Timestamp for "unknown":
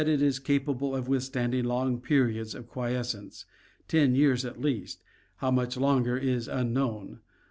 6.47-7.19